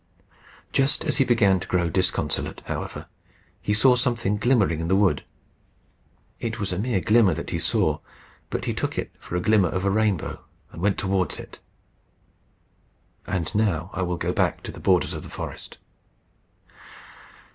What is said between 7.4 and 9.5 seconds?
he saw, but he took it for a